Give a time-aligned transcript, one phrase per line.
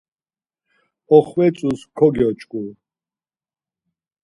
[1.17, 2.61] Oxvetzus kogyoç̌ǩu.